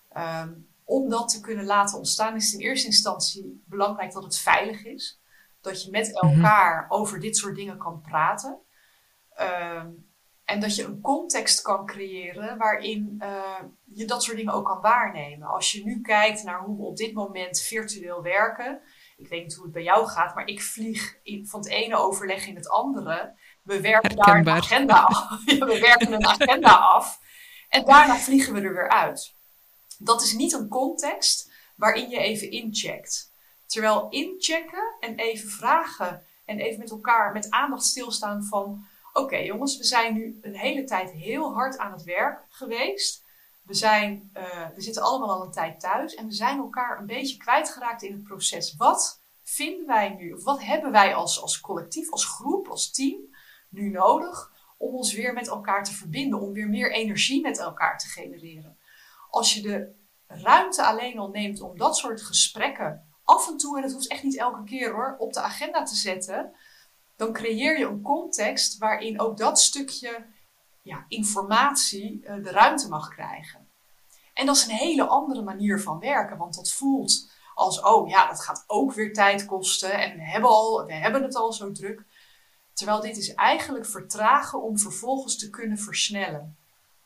[0.08, 0.52] Ehm,
[0.84, 5.20] om dat te kunnen laten ontstaan is in eerste instantie belangrijk dat het veilig is.
[5.60, 6.26] Dat je met mhm.
[6.26, 8.58] elkaar over dit soort dingen kan praten.
[9.34, 9.88] Ehm,
[10.44, 14.80] en dat je een context kan creëren waarin uh, je dat soort dingen ook kan
[14.80, 15.48] waarnemen.
[15.48, 18.80] Als je nu kijkt naar hoe we op dit moment virtueel werken.
[19.16, 22.46] Ik weet niet hoe het bij jou gaat, maar ik vlieg van het ene overleg
[22.46, 23.34] in het andere.
[23.62, 25.44] We werken daar een agenda af.
[25.44, 27.20] we werken een agenda af.
[27.70, 29.34] En daarna vliegen we er weer uit.
[29.98, 33.32] Dat is niet een context waarin je even incheckt.
[33.66, 39.76] Terwijl inchecken en even vragen en even met elkaar met aandacht stilstaan van oké jongens,
[39.76, 43.22] we zijn nu een hele tijd heel hard aan het werk geweest.
[43.62, 47.06] We, zijn, uh, we zitten allemaal al een tijd thuis en we zijn elkaar een
[47.06, 48.76] beetje kwijtgeraakt in het proces.
[48.76, 53.34] Wat vinden wij nu, of wat hebben wij als, als collectief, als groep, als team
[53.68, 57.98] nu nodig om ons weer met elkaar te verbinden, om weer meer energie met elkaar
[57.98, 58.78] te genereren?
[59.30, 59.92] Als je de
[60.26, 64.22] ruimte alleen al neemt om dat soort gesprekken af en toe, en dat hoeft echt
[64.22, 66.52] niet elke keer hoor, op de agenda te zetten,
[67.16, 70.26] dan creëer je een context waarin ook dat stukje
[70.82, 73.68] ja, informatie uh, de ruimte mag krijgen.
[74.34, 78.26] En dat is een hele andere manier van werken, want dat voelt als, oh ja,
[78.26, 81.72] dat gaat ook weer tijd kosten en we hebben, al, we hebben het al zo
[81.72, 82.04] druk.
[82.80, 86.56] Terwijl dit is eigenlijk vertragen om vervolgens te kunnen versnellen.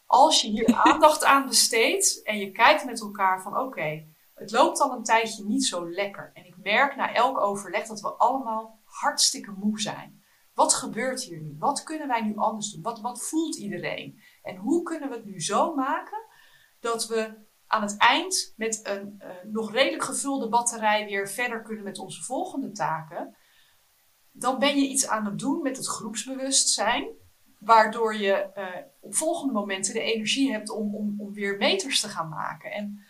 [0.06, 4.80] Als je hier aandacht aan besteedt en je kijkt met elkaar van oké, het loopt
[4.80, 6.30] al een tijdje niet zo lekker.
[6.34, 10.22] En ik merk na elk overleg dat we allemaal hartstikke moe zijn.
[10.52, 11.56] Wat gebeurt hier nu?
[11.58, 13.02] Wat kunnen wij nu anders doen?
[13.02, 14.20] Wat, voelt iedereen?
[14.42, 16.26] En hoe kunnen we het nu zo maken
[16.80, 17.34] dat we
[17.66, 22.22] aan het eind met een uh, nog redelijk gevulde batterij weer verder kunnen met onze
[22.22, 23.36] volgende taken?
[24.36, 27.08] Dan ben je iets aan het doen met het groepsbewustzijn,
[27.58, 28.64] waardoor je uh,
[29.00, 32.70] op volgende momenten de energie hebt om, om, om weer meters te gaan maken.
[32.70, 33.04] En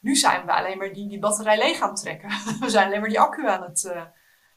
[0.00, 2.28] nu zijn we alleen maar die, die batterij leeg aan het trekken.
[2.60, 4.02] we zijn alleen maar die accu aan het, uh,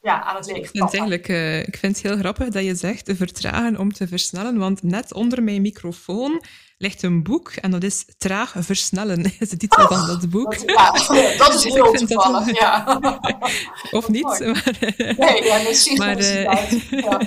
[0.01, 3.93] ja, aan het Eigenlijk, uh, ik vind het heel grappig dat je zegt vertragen om
[3.93, 6.41] te versnellen, want net onder mijn microfoon
[6.82, 10.52] ligt een boek en dat is Traag versnellen, is de titel van dat boek.
[10.52, 12.58] Dat, ja, dat is heel toevallig, dat...
[12.58, 13.00] ja.
[14.00, 14.24] of niet.
[14.24, 14.78] Maar,
[15.18, 16.44] nee, ja, dat maar, uh,
[16.89, 17.22] ja.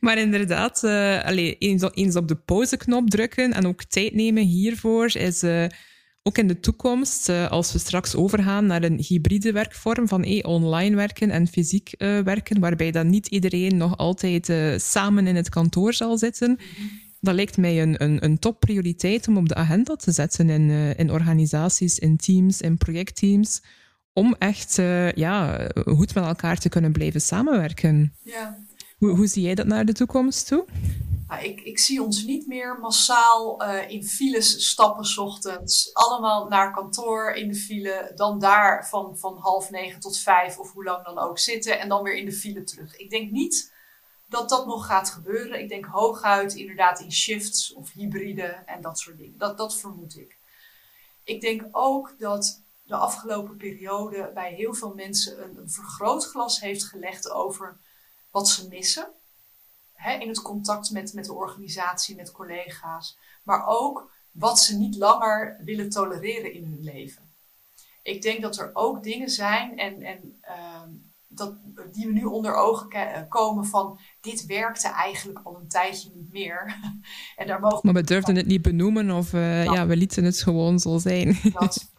[0.00, 5.16] maar inderdaad, uh, allez, eens, eens, op de pauzeknop drukken en ook tijd nemen hiervoor
[5.16, 5.44] is
[6.22, 10.96] ook in de toekomst, als we straks overgaan naar een hybride werkvorm van eh, online
[10.96, 16.18] werken en fysiek werken, waarbij dan niet iedereen nog altijd samen in het kantoor zal
[16.18, 20.50] zitten, mm dat lijkt mij een, een, een topprioriteit om op de agenda te zetten
[20.50, 23.62] in, in organisaties, in teams, in projectteams,
[24.12, 24.74] om echt
[25.14, 28.14] ja, goed met elkaar te kunnen blijven samenwerken.
[28.22, 28.58] Ja.
[28.98, 30.64] Hoe, hoe zie jij dat naar de toekomst toe?
[31.28, 35.90] Nou, ik, ik, zie ons niet meer massaal uh, in files stappen s ochtends.
[35.92, 38.12] Allemaal naar kantoor in de file.
[38.14, 41.80] Dan daar van, van half negen tot vijf of hoe lang dan ook zitten.
[41.80, 42.96] En dan weer in de file terug.
[42.96, 43.73] Ik denk niet
[44.26, 45.60] dat dat nog gaat gebeuren.
[45.60, 49.38] Ik denk hooguit inderdaad in shifts of hybride en dat soort dingen.
[49.38, 50.36] Dat, dat vermoed ik.
[51.24, 57.30] Ik denk ook dat de afgelopen periode bij heel veel mensen een, vergrootglas heeft gelegd
[57.30, 57.76] over
[58.30, 59.08] wat ze missen
[60.18, 65.56] in het contact met, met de organisatie, met collega's, maar ook wat ze niet langer
[65.60, 67.32] willen tolereren in hun leven.
[68.02, 70.82] Ik denk dat er ook dingen zijn en, en uh,
[71.36, 71.56] dat,
[71.92, 76.32] die we nu onder ogen eh, komen van dit werkte eigenlijk al een tijdje niet
[76.32, 76.76] meer.
[77.36, 79.86] en daar mogen maar we durfden het niet benoemen of uh, ja.
[79.86, 81.38] we lieten het gewoon zo zijn.
[81.52, 81.92] Dat.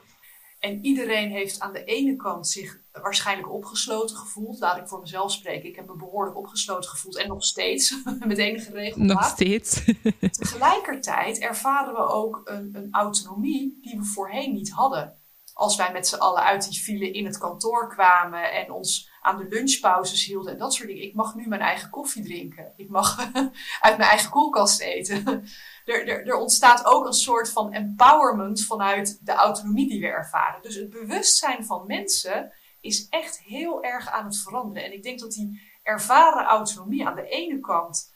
[0.65, 4.59] En iedereen heeft aan de ene kant zich waarschijnlijk opgesloten gevoeld.
[4.59, 5.69] Laat ik voor mezelf spreken.
[5.69, 7.95] Ik heb me behoorlijk opgesloten gevoeld en nog steeds,
[8.27, 9.07] met enige regelmaat.
[9.07, 9.83] Nog steeds.
[10.31, 15.19] Tegelijkertijd ervaren we ook een, een autonomie die we voorheen niet hadden.
[15.53, 19.37] Als wij met z'n allen uit die file in het kantoor kwamen en ons aan
[19.37, 21.03] de lunchpauzes hielden en dat soort dingen.
[21.03, 22.73] Ik mag nu mijn eigen koffie drinken.
[22.75, 23.31] Ik mag
[23.85, 25.25] uit mijn eigen koelkast eten
[25.85, 30.61] er, er, er ontstaat ook een soort van empowerment vanuit de autonomie die we ervaren.
[30.61, 34.83] Dus het bewustzijn van mensen is echt heel erg aan het veranderen.
[34.83, 38.13] En ik denk dat die ervaren autonomie aan de ene kant,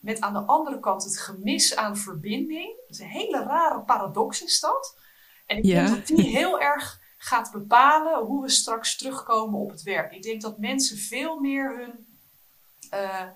[0.00, 4.42] met aan de andere kant het gemis aan verbinding, dat is een hele rare paradox
[4.42, 4.96] is dat.
[5.46, 9.82] En ik denk dat die heel erg gaat bepalen hoe we straks terugkomen op het
[9.82, 10.12] werk.
[10.12, 12.06] Ik denk dat mensen veel meer hun.
[12.94, 13.26] Uh,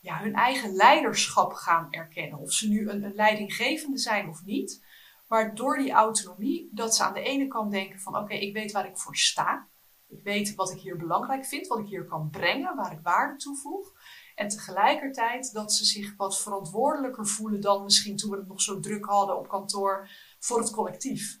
[0.00, 2.38] ja, hun eigen leiderschap gaan erkennen.
[2.38, 4.84] Of ze nu een, een leidinggevende zijn of niet.
[5.28, 8.72] Maar door die autonomie, dat ze aan de ene kant denken van oké, ik weet
[8.72, 9.68] waar ik voor sta.
[10.08, 13.36] Ik weet wat ik hier belangrijk vind, wat ik hier kan brengen, waar ik waarde
[13.36, 13.92] toevoeg.
[14.34, 18.80] En tegelijkertijd dat ze zich wat verantwoordelijker voelen dan misschien toen we het nog zo
[18.80, 21.40] druk hadden op kantoor voor het collectief.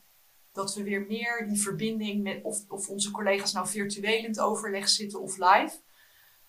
[0.58, 4.40] Dat we weer meer die verbinding met, of, of onze collega's nou virtueel in het
[4.40, 5.80] overleg zitten of live.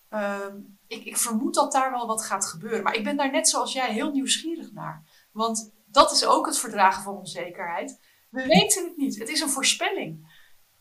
[0.08, 2.82] Ehm, ik, ik vermoed dat daar wel wat gaat gebeuren.
[2.82, 5.02] Maar ik ben daar net zoals jij heel nieuwsgierig naar.
[5.32, 7.98] Want dat is ook het verdragen van onzekerheid.
[8.30, 9.18] We weten het niet.
[9.18, 10.26] Het is een voorspelling.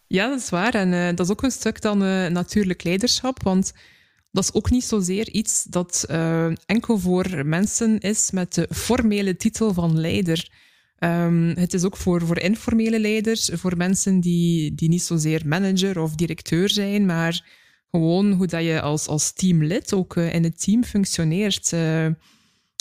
[0.07, 0.73] Ja, dat is waar.
[0.73, 3.43] En uh, dat is ook een stuk dan uh, natuurlijk leiderschap.
[3.43, 3.73] Want
[4.31, 9.35] dat is ook niet zozeer iets dat uh, enkel voor mensen is met de formele
[9.35, 10.51] titel van leider.
[10.99, 15.99] Um, het is ook voor, voor informele leiders, voor mensen die, die niet zozeer manager
[15.99, 17.45] of directeur zijn, maar
[17.91, 21.71] gewoon hoe dat je als, als teamlid ook uh, in het team functioneert.
[21.71, 22.07] Uh,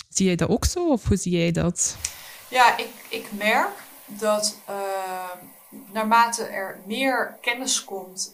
[0.09, 1.97] zie jij dat ook zo of hoe zie jij dat?
[2.49, 3.71] Ja, ik, ik merk
[4.05, 4.57] dat
[5.93, 8.31] naarmate er meer kennis komt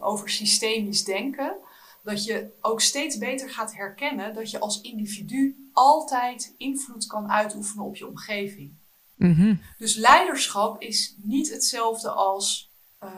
[0.00, 1.56] over systemisch denken,
[2.02, 7.84] dat je ook steeds beter gaat herkennen dat je als individu altijd invloed kan uitoefenen
[7.84, 8.80] op je omgeving.
[9.22, 12.70] Mm Dus leiderschap is niet hetzelfde als
[13.04, 13.10] uh,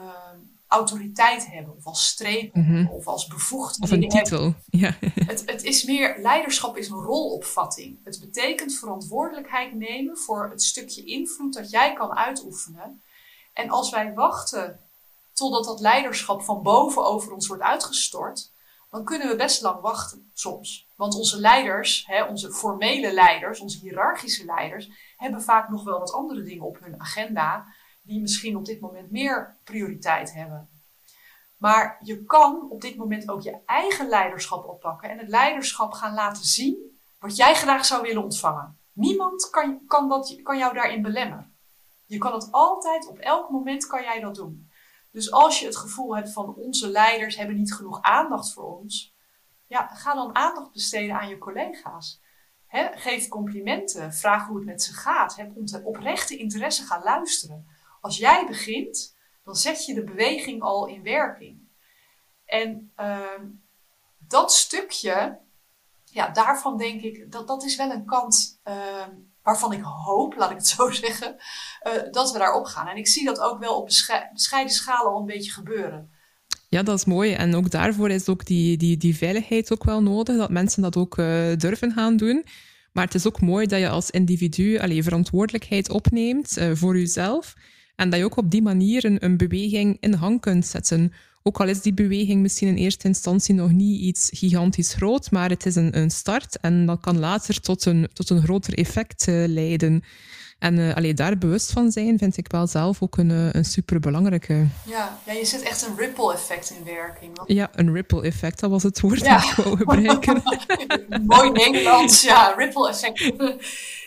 [0.67, 2.89] autoriteit hebben, of als strepen, mm -hmm.
[2.89, 3.91] of als bevoegdheid.
[3.91, 4.53] Of een titel.
[4.69, 4.95] Ja.
[4.99, 7.99] Het, het is meer, leiderschap is een rolopvatting.
[8.03, 13.01] Het betekent verantwoordelijkheid nemen voor het stukje invloed dat jij kan uitoefenen.
[13.53, 14.79] En als wij wachten
[15.33, 18.51] totdat dat leiderschap van boven over ons wordt uitgestort,
[18.95, 20.87] dan kunnen we best lang wachten soms.
[20.95, 26.13] Want onze leiders, hè, onze formele leiders, onze hiërarchische leiders, hebben vaak nog wel wat
[26.13, 27.65] andere dingen op hun agenda
[28.01, 30.69] die misschien op dit moment meer prioriteit hebben.
[31.57, 36.13] Maar je kan op dit moment ook je eigen leiderschap oppakken en het leiderschap gaan
[36.13, 38.79] laten zien wat jij graag zou willen ontvangen.
[38.93, 41.55] Niemand kan, kan, dat, kan jou daarin belemmeren.
[42.05, 44.69] Je kan het altijd, op elk moment kan jij dat doen.
[45.15, 49.15] Dus als je het gevoel hebt van onze leiders hebben niet genoeg aandacht voor ons,
[49.67, 52.21] ja, ga dan aandacht besteden aan je collega's.
[52.95, 57.67] geef complimenten, vraag hoe het met ze gaat, heb oprechte interesse, ga luisteren.
[58.01, 61.69] Als jij begint, dan zet je de beweging al in werking.
[62.45, 63.41] En uh,
[64.17, 65.39] dat stukje,
[66.03, 69.07] ja, daarvan denk ik, dat, dat is wel een kant uh,
[69.45, 71.35] waarvan ik hoop, laat ik het zo zeggen,
[71.87, 72.87] uh, dat we daarop gaan.
[72.87, 73.85] En ik zie dat ook wel op
[74.33, 76.09] bescheiden schaal al een beetje gebeuren.
[76.69, 77.33] Ja, dat is mooi.
[77.33, 80.97] En ook daarvoor is ook die, die, die veiligheid ook wel nodig, dat mensen dat
[80.97, 82.45] ook uh, durven gaan doen.
[82.91, 87.53] Maar het is ook mooi dat je als individu allee, verantwoordelijkheid opneemt uh, voor jezelf.
[87.95, 91.13] En dat je ook op die manier een, een beweging in gang kunt zetten.
[91.47, 95.49] Ook al is die beweging misschien in eerste instantie nog niet iets gigantisch groot, maar
[95.49, 99.27] het is een, een start en dat kan later tot een, tot een groter effect
[99.27, 100.03] uh, leiden.
[100.59, 103.65] En uh, allee, daar bewust van zijn vind ik wel zelf ook een, uh, een
[103.65, 104.67] superbelangrijke.
[104.85, 107.37] Ja, ja, je zet echt een ripple effect in werking.
[107.37, 107.51] Want...
[107.51, 109.39] Ja, een ripple effect, dat was het woord ja.
[109.39, 110.43] dat ik wou gebruiken.
[111.25, 113.31] Mooi Nederlands, ja, ripple effect.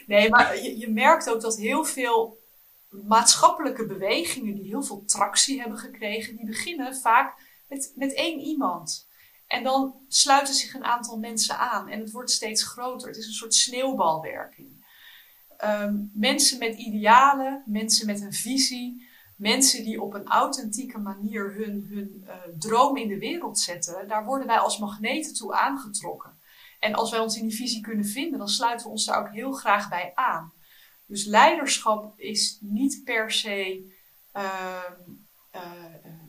[0.06, 2.37] nee, maar je, je merkt ook dat heel veel
[2.88, 9.08] maatschappelijke bewegingen die heel veel tractie hebben gekregen, die beginnen vaak met, met één iemand.
[9.46, 13.08] En dan sluiten zich een aantal mensen aan en het wordt steeds groter.
[13.08, 14.86] Het is een soort sneeuwbalwerking.
[15.64, 21.86] Um, mensen met idealen, mensen met een visie, mensen die op een authentieke manier hun,
[21.88, 26.38] hun uh, droom in de wereld zetten, daar worden wij als magneten toe aangetrokken.
[26.78, 29.32] En als wij ons in die visie kunnen vinden, dan sluiten we ons daar ook
[29.32, 30.52] heel graag bij aan.
[31.08, 33.82] Dus leiderschap is niet per se
[34.36, 34.82] uh,
[35.54, 35.62] uh,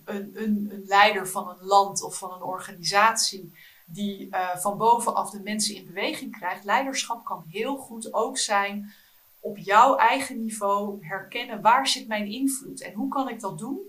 [0.04, 3.54] een, een, een, leider van een land of van een organisatie
[3.86, 6.64] die uh, van bovenaf de mensen in beweging krijgt.
[6.64, 8.94] Leiderschap kan heel goed ook zijn
[9.40, 13.80] op jouw eigen niveau herkennen waar zit mijn invloed en hoe kan ik dat doen,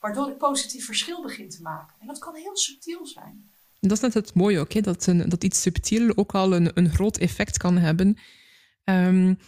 [0.00, 1.94] waardoor ik positief verschil begin te maken.
[2.00, 3.50] En dat kan heel subtiel zijn.
[3.80, 4.80] Dat is net het mooie ook, hè?
[4.80, 8.18] Dat, een, dat iets subtiel ook al een, een groot effect kan hebben.
[8.84, 9.38] Um,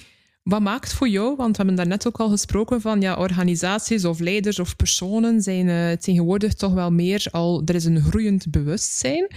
[0.46, 4.18] wat maakt voor jou, want we hebben daarnet ook al gesproken van ja, organisaties of
[4.18, 9.30] leiders of personen zijn uh, tegenwoordig toch wel meer al, er is een groeiend bewustzijn.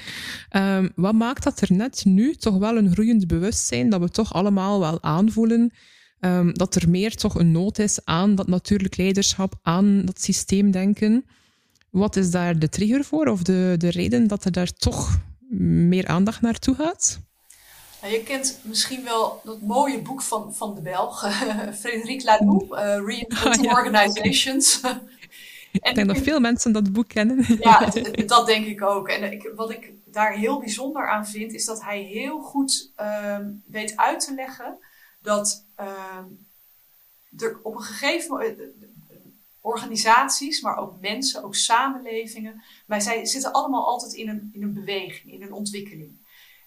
[0.55, 4.33] Um, wat maakt dat er net nu toch wel een groeiend bewustzijn, dat we toch
[4.33, 5.71] allemaal wel aanvoelen
[6.19, 11.25] um, dat er meer toch een nood is aan dat natuurlijk leiderschap, aan dat systeemdenken.
[11.89, 15.19] Wat is daar de trigger voor of de, de reden dat er daar toch
[15.57, 17.28] meer aandacht naartoe gaat?
[18.01, 21.19] Nou, je kent misschien wel dat mooie boek van, van de Belg,
[21.79, 23.71] Frédéric Laloux, uh, Reinventing oh, ja.
[23.71, 24.81] Organizations.
[24.81, 25.10] en
[25.71, 27.45] ik denk dat veel mensen dat boek kennen.
[27.60, 27.91] ja,
[28.25, 29.10] dat denk ik ook.
[29.10, 32.91] En ik, wat ik daar heel bijzonder aan vind, is dat hij heel goed
[33.35, 34.77] um, weet uit te leggen
[35.21, 36.47] dat um,
[37.37, 38.60] er op een gegeven moment
[39.62, 42.63] organisaties, maar ook mensen, ook samenlevingen.
[42.85, 46.18] Wij zijn, zitten allemaal altijd in een, in een beweging, in een ontwikkeling.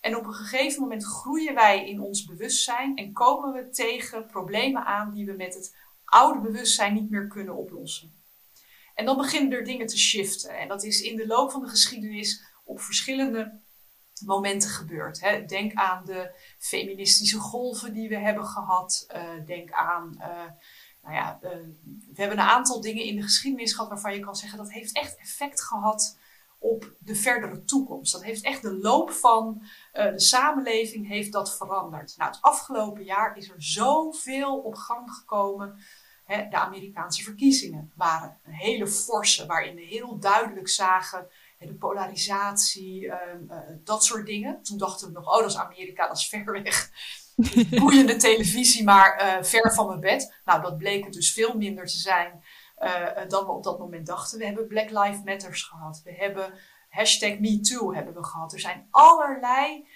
[0.02, 4.84] En op een gegeven moment groeien wij in ons bewustzijn en komen we tegen problemen
[4.84, 8.14] aan die we met het oude bewustzijn niet meer kunnen oplossen.
[8.94, 10.58] En dan beginnen er dingen te shiften.
[10.58, 13.60] En dat is in de loop van de geschiedenis op verschillende
[14.24, 15.48] momenten gebeurd.
[15.48, 19.06] Denk aan de feministische golven die we hebben gehad.
[19.14, 20.26] Uh, denk aan, uh,
[21.02, 21.50] nou ja, uh,
[22.12, 24.92] we hebben een aantal dingen in de geschiedenis gehad waarvan je kan zeggen dat heeft
[24.92, 26.18] echt effect gehad
[26.62, 28.12] op de verdere toekomst.
[28.12, 32.14] Dat heeft echt de loop van de samenleving heeft dat veranderd.
[32.16, 35.78] Nou, het afgelopen jaar is er zoveel op gang gekomen.
[36.24, 41.28] Hè, de Amerikaanse verkiezingen waren een hele forse, waarin we heel duidelijk zagen
[41.66, 44.62] de polarisatie, ehm, eh, dat soort dingen.
[44.62, 46.90] Toen dachten we nog, oh, dat is Amerika, dat is ver weg.
[47.80, 50.34] Boeiende televisie, maar uh, ver van mijn bed.
[50.44, 52.41] Nou, dat bleek het dus veel minder te zijn
[52.82, 54.38] uh, dan we op dat moment dachten.
[54.38, 56.00] We hebben Black Lives Matters gehad.
[56.04, 56.54] We hebben
[56.88, 58.52] hashtag MeToo hebben we gehad.
[58.52, 59.86] Er zijn allerlei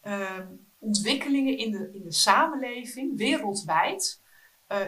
[0.00, 0.46] ehm,
[0.78, 4.20] ontwikkelingen in de, in de samenleving, wereldwijd,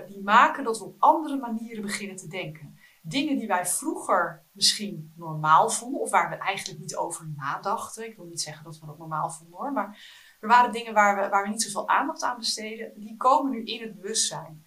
[0.06, 5.12] die maken dat we op andere manieren beginnen te denken dingen die wij vroeger misschien
[5.16, 8.06] normaal vonden, of waar we eigenlijk niet over nadachten.
[8.06, 9.98] Ik wil niet zeggen dat we dat normaal vonden hoor, maar
[10.40, 13.64] er waren dingen waar we, waar we niet zoveel aandacht aan besteden, die komen nu
[13.64, 14.66] in het bewustzijn.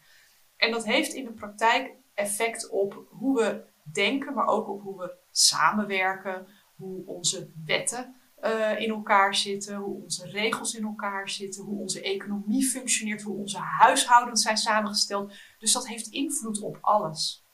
[0.56, 4.98] En dat heeft in de praktijk effect op hoe we denken, maar ook op hoe
[4.98, 11.64] we samenwerken, hoe onze wetten uh, in elkaar zitten, hoe onze regels in elkaar zitten,
[11.64, 15.34] hoe onze economie functioneert, hoe onze huishoudens zijn samengesteld.
[15.60, 17.46] Dus dat heeft invloed op alles.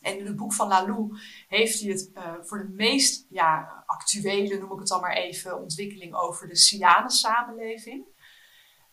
[0.00, 4.58] En in het boek van Lalou heeft hij het uh, voor de meest ja, actuele,
[4.58, 8.06] noem ik het dan maar even, ontwikkeling over de Sianen-samenleving.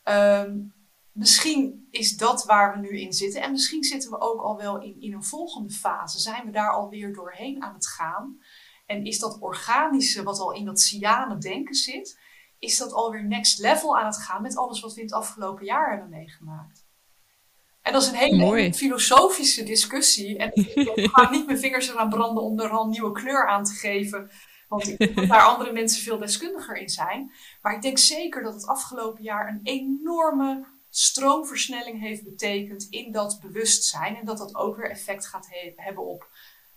[0.03, 0.73] Um,
[1.17, 3.41] misschien is dat waar we nu in zitten.
[3.41, 6.19] En misschien zitten we ook al wel in, in een volgende fase.
[6.19, 8.39] Zijn we daar alweer doorheen aan het gaan?
[8.85, 12.19] En is dat organische wat al in dat Sianen denken zit,
[12.59, 15.65] is dat alweer next level aan het gaan met alles wat we in het afgelopen
[15.65, 16.85] jaar hebben meegemaakt?
[17.81, 20.37] En dat is een hele filosofische discussie.
[20.37, 23.63] En ik ga niet mijn vingers eraan branden om er al een nieuwe kleur aan
[23.63, 24.29] te geven.
[24.67, 27.31] Want ik denk daar andere mensen veel deskundiger in zijn.
[27.61, 33.39] Maar ik denk zeker dat het afgelopen jaar een enorme stroomversnelling heeft betekend in dat
[33.41, 34.15] bewustzijn.
[34.15, 36.29] En dat dat ook weer effect gaat hebben op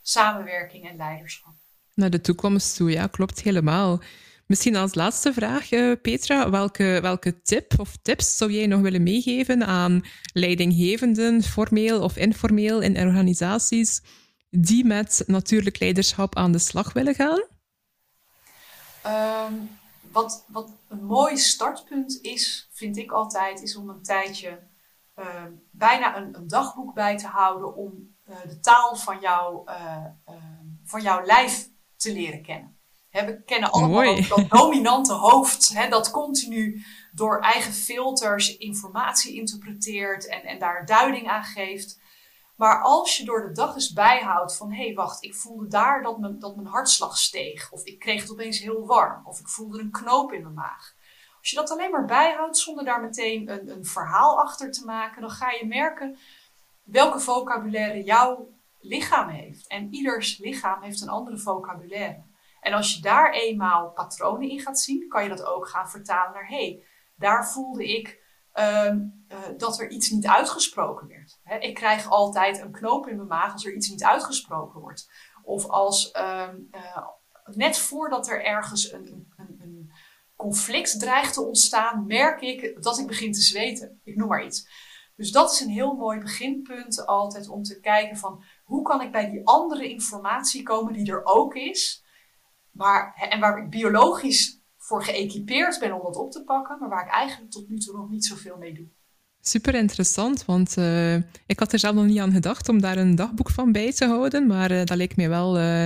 [0.02, 1.54] samenwerking en leiderschap.
[1.94, 4.00] Naar de toekomst toe, ja, klopt helemaal.
[4.46, 9.02] Misschien als laatste vraag, uh, Petra, welke, welke tip of tips zou jij nog willen
[9.02, 14.02] meegeven aan leidinggevenden, formeel of informeel in organisaties,
[14.50, 17.42] die met natuurlijk leiderschap aan de slag willen gaan?
[19.06, 19.78] Um,
[20.12, 24.68] wat, wat een mooi startpunt is, vind ik altijd, is om een tijdje
[25.18, 29.68] uh, bijna een, een, dagboek bij te houden om uh, de taal van, jou,
[30.84, 32.80] van jouw lijf te leren kennen
[33.10, 40.42] we kennen allemaal dat, dominante hoofd, hè, dat continu door eigen filters informatie interpreteert en,
[40.42, 41.99] en daar duiding aan geeft.
[42.60, 46.02] Maar als je door de dag eens bijhoudt van hé, hey, wacht, ik voelde daar
[46.02, 47.72] dat mijn, dat mijn hartslag steeg.
[47.72, 49.26] Of ik kreeg het opeens heel warm.
[49.26, 50.94] Of ik voelde een knoop in mijn maag.
[51.38, 55.20] Als je dat alleen maar bijhoudt zonder daar meteen een, een verhaal achter te maken,
[55.20, 56.18] dan ga je merken
[56.82, 58.48] welke vocabulaire jouw
[58.80, 59.66] lichaam heeft.
[59.66, 62.22] En ieders lichaam heeft een andere vocabulaire.
[62.60, 66.32] En als je daar eenmaal patronen in gaat zien, kan je dat ook gaan vertalen
[66.32, 66.84] naar hé, hey,
[67.16, 68.22] daar voelde ik
[68.54, 71.62] um, uh, dat er iets niet uitgesproken werd.
[71.62, 75.10] ik krijg altijd een knoop in mijn maag als er iets niet uitgesproken wordt.
[75.42, 77.06] Of als um, uh,
[77.44, 79.92] net voordat er ergens een, een, een,
[80.36, 84.00] conflict dreigt te ontstaan, merk ik dat ik begin te zweten.
[84.04, 84.68] Ik noem maar iets.
[85.16, 89.12] Dus dat is een heel mooi beginpunt altijd om te kijken van hoe kan ik
[89.12, 92.04] bij die andere informatie komen die er ook is
[92.70, 94.59] maar, en waar ik biologisch
[94.90, 97.96] voor geëquipeerd ben om dat op te pakken, maar waar ik eigenlijk tot nu toe
[97.96, 98.86] nog niet zoveel mee doe.
[99.40, 101.14] Super interessant, want uh,
[101.46, 104.06] ik had er zelf nog niet aan gedacht om daar een dagboek van bij te
[104.06, 105.82] houden, maar uh, dat lijkt mij wel uh,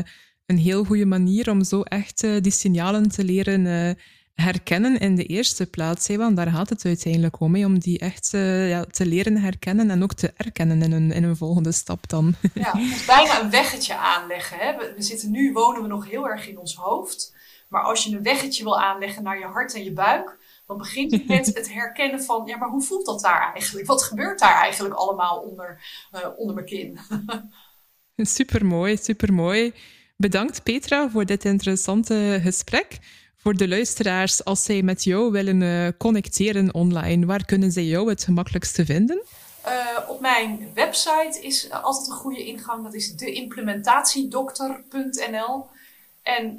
[0.47, 3.97] een heel goede manier om zo echt die signalen te leren
[4.35, 6.09] herkennen in de eerste plaats.
[6.09, 8.29] Hè, want daar gaat het uiteindelijk om, hè, om die echt
[8.69, 12.35] ja, te leren herkennen en ook te erkennen in een, in een volgende stap dan.
[12.55, 14.59] Ja, het is bijna een weggetje aanleggen.
[14.59, 14.77] Hè.
[14.77, 17.34] We, we, zitten nu, wonen we nog heel erg in ons hoofd.
[17.69, 20.37] Maar als je een weggetje wil aanleggen naar je hart en je buik,
[20.67, 23.87] dan begint het met het herkennen van, ja, maar hoe voelt dat daar eigenlijk?
[23.87, 25.81] Wat gebeurt daar eigenlijk allemaal onder,
[26.13, 26.99] uh, onder mijn kin?
[28.39, 29.73] supermooi, supermooi.
[30.17, 32.99] Bedankt Petra voor dit interessante gesprek.
[33.37, 38.09] Voor de luisteraars, als zij met jou willen uh, connecteren online, waar kunnen zij jou
[38.09, 39.23] het gemakkelijkste vinden?
[40.09, 42.85] op mijn website is altijd een goede ingang.
[42.85, 45.67] Dat is deimplementatiedokter.nl.
[46.25, 46.57] En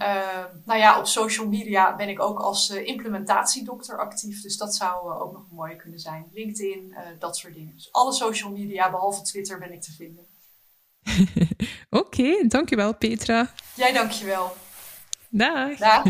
[0.65, 4.41] nou ja, op social media ben ik ook als implementatiedokter actief.
[4.41, 6.29] Dus dat zou ook nog mooi kunnen zijn.
[6.33, 7.73] LinkedIn, dat soort dingen.
[7.75, 10.25] Dus alle social media, behalve Twitter, ben ik te vinden.
[12.01, 13.53] Oké, dankjewel Petra.
[13.75, 14.55] Jij dankjewel.
[15.29, 15.77] Dag.
[15.77, 16.03] Dag.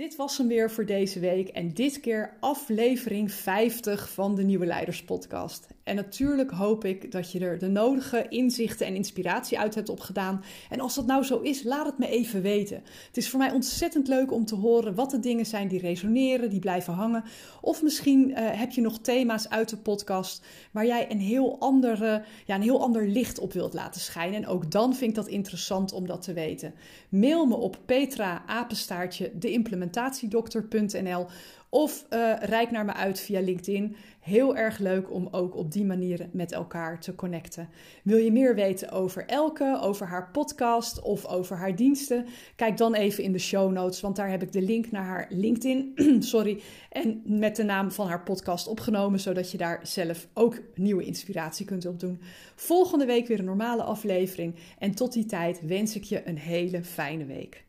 [0.00, 4.66] Dit was hem weer voor deze week en dit keer aflevering 50 van de Nieuwe
[4.66, 5.66] Leiders Podcast.
[5.90, 10.42] En natuurlijk hoop ik dat je er de nodige inzichten en inspiratie uit hebt opgedaan.
[10.68, 12.82] En als dat nou zo is, laat het me even weten.
[13.06, 16.50] Het is voor mij ontzettend leuk om te horen wat de dingen zijn die resoneren,
[16.50, 17.24] die blijven hangen.
[17.60, 22.22] Of misschien uh, heb je nog thema's uit de podcast waar jij een heel, andere,
[22.46, 24.42] ja, een heel ander licht op wilt laten schijnen.
[24.42, 26.74] En ook dan vind ik dat interessant om dat te weten.
[27.08, 29.50] Mail me op petra apenstaartje de
[29.90, 31.26] implementatiedokter.nl
[31.72, 33.96] of uh, reik naar me uit via LinkedIn.
[34.20, 37.68] Heel erg leuk om ook op die manier met elkaar te connecten.
[38.02, 42.26] Wil je meer weten over Elke, over haar podcast of over haar diensten?
[42.56, 45.26] Kijk dan even in de show notes, want daar heb ik de link naar haar
[45.28, 45.92] LinkedIn
[46.34, 51.04] sorry, en met de naam van haar podcast opgenomen, zodat je daar zelf ook nieuwe
[51.04, 52.20] inspiratie kunt opdoen.
[52.54, 54.54] Volgende week weer een normale aflevering.
[54.78, 57.64] En tot die tijd wens ik je een hele fijne week.